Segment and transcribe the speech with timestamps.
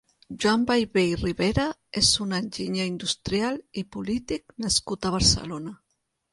[0.43, 1.65] Joan Vallvé i Ribera
[2.01, 5.79] és un enginyer industrial i polític nascut a Barcelona.